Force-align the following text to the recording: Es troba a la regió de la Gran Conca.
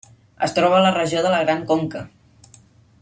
Es 0.47 0.55
troba 0.59 0.77
a 0.79 0.85
la 0.85 0.93
regió 0.95 1.23
de 1.27 1.35
la 1.35 1.43
Gran 1.49 1.63
Conca. 1.73 2.05